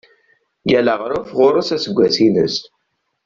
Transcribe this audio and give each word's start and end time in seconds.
Yal 0.69 0.87
aɣref 0.93 1.29
ɣur-s 1.39 1.69
aseggas-ines. 1.75 2.57